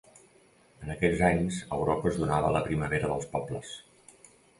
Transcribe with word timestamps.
En 0.85 0.93
aquests 0.93 1.19
anys 1.27 1.59
a 1.65 1.69
Europa 1.81 2.09
es 2.11 2.17
donava 2.21 2.49
la 2.55 2.63
Primavera 2.69 3.13
dels 3.13 3.29
Pobles. 3.35 3.75